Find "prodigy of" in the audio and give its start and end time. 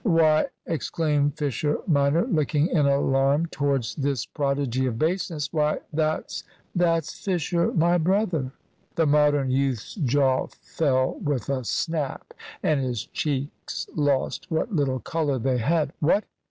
4.25-4.97